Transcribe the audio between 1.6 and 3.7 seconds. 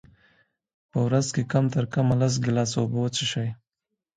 ترکمه لس ګیلاسه اوبه وچیښئ